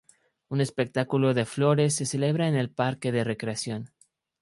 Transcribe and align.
Un 0.49 0.61
espectáculo 0.61 1.35
de 1.35 1.45
flores 1.45 1.93
se 1.95 2.07
celebra 2.07 2.47
en 2.47 2.55
el 2.55 2.71
parque 2.71 3.11
de 3.11 3.23
recreación. 3.23 3.91